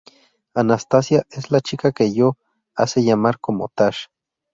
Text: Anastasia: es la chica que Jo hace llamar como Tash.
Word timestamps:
Anastasia: 0.55 1.27
es 1.29 1.51
la 1.51 1.61
chica 1.61 1.91
que 1.91 2.11
Jo 2.15 2.35
hace 2.73 3.03
llamar 3.03 3.39
como 3.39 3.69
Tash. 3.69 4.05